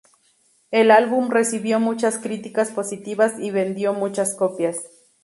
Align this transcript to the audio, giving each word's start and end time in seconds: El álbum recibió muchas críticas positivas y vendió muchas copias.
El 0.71 0.89
álbum 0.89 1.29
recibió 1.29 1.79
muchas 1.79 2.17
críticas 2.17 2.71
positivas 2.71 3.33
y 3.37 3.51
vendió 3.51 3.93
muchas 3.93 4.33
copias. 4.33 4.79